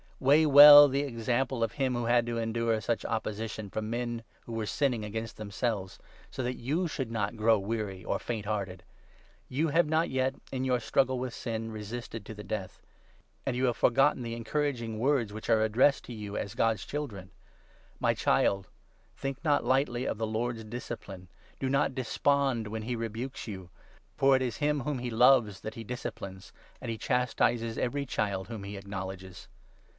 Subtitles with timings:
[0.19, 4.23] Weigh 3 well the example of him who had to endure such opposition from 'men
[4.41, 5.97] who were sinning against themselves,'
[6.29, 8.83] of'DiBc'r'n'ne so t^iat you snou^ not grow weary or faint hearted.
[9.49, 12.81] You have not yet, in your struggle 4 with sin, resisted to the death;
[13.47, 16.85] and you have forgotten the 5 encouraging words which are addressed to you as God's
[16.85, 17.31] Children
[17.99, 18.69] —'My child,
[19.15, 21.29] think not lig htly of the Lord's discipline,
[21.59, 23.69] Do not despond when he rebukes you;
[24.17, 28.05] For it is him whom he loves that he disciplines, 6 And he chastises every
[28.07, 29.47] child whom he acknowledges.'